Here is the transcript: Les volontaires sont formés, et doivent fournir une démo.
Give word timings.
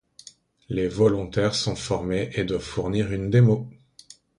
Les 0.69 0.87
volontaires 0.87 1.53
sont 1.53 1.75
formés, 1.75 2.31
et 2.33 2.43
doivent 2.43 2.59
fournir 2.63 3.11
une 3.11 3.29
démo. 3.29 3.69